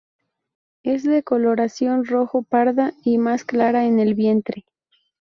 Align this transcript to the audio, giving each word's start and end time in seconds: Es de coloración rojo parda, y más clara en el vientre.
Es 0.81 1.03
de 1.03 1.21
coloración 1.21 2.05
rojo 2.05 2.41
parda, 2.41 2.95
y 3.03 3.19
más 3.19 3.43
clara 3.43 3.85
en 3.85 3.99
el 3.99 4.15
vientre. 4.15 4.65